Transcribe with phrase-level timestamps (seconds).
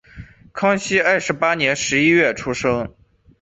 [0.51, 2.91] 康熙二十八年十一月出生。